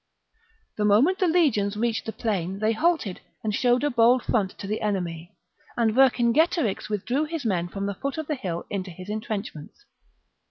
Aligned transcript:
The 0.77 0.85
moment 0.85 1.19
the 1.19 1.27
legions 1.27 1.77
reached 1.77 2.07
the 2.07 2.11
plain 2.11 2.57
they 2.57 2.71
halted 2.71 3.21
and 3.43 3.53
showed 3.53 3.83
a 3.83 3.91
bold 3.91 4.23
front 4.23 4.57
to 4.57 4.65
the 4.65 4.81
enemy; 4.81 5.37
and 5.77 5.93
Vercingetorix 5.93 6.89
withdrew 6.89 7.25
his 7.25 7.45
men 7.45 7.67
from 7.67 7.85
the 7.85 7.93
foot 7.93 8.17
of 8.17 8.25
the 8.25 8.33
hill 8.33 8.65
into 8.71 8.89
his 8.89 9.09
entrenchments. 9.09 9.85